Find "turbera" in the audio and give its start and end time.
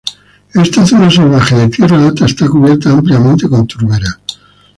3.67-4.17